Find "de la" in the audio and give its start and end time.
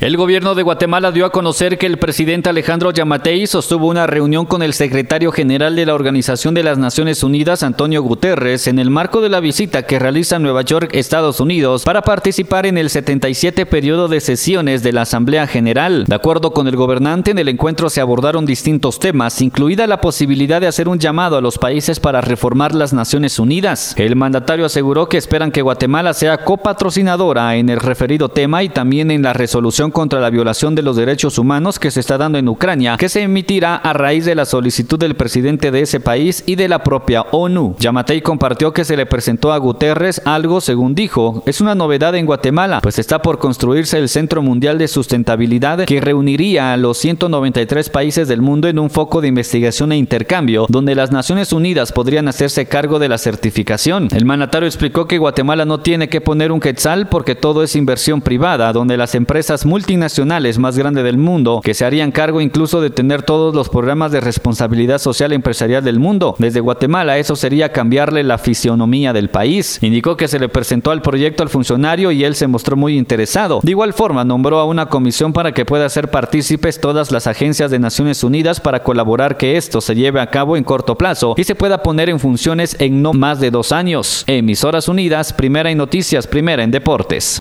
5.74-5.94, 9.20-9.40, 14.84-15.02, 34.24-34.44, 36.56-36.82, 52.98-53.18